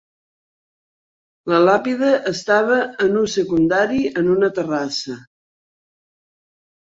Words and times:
La 1.51 1.57
làpida 1.65 2.07
estava 2.31 2.77
en 3.05 3.19
ús 3.21 3.35
secundari 3.39 4.01
en 4.21 4.31
una 4.37 4.49
terrassa. 4.61 5.19